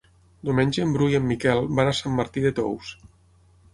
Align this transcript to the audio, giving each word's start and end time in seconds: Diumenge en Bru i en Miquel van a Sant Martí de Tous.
Diumenge 0.47 0.81
en 0.85 0.95
Bru 0.95 1.09
i 1.11 1.17
en 1.19 1.29
Miquel 1.33 1.63
van 1.81 1.91
a 1.91 1.93
Sant 1.99 2.17
Martí 2.21 2.47
de 2.47 2.53
Tous. 2.61 2.91